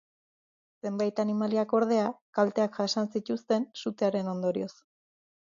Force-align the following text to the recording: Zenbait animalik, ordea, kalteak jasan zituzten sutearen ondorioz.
Zenbait 0.85 1.21
animalik, 1.23 1.75
ordea, 1.79 2.07
kalteak 2.39 2.81
jasan 2.81 3.11
zituzten 3.19 3.69
sutearen 3.83 4.35
ondorioz. 4.35 4.73